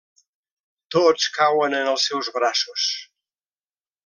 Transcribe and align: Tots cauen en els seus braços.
Tots 0.95 1.27
cauen 1.37 1.77
en 1.81 1.91
els 1.93 2.09
seus 2.13 2.33
braços. 2.41 2.89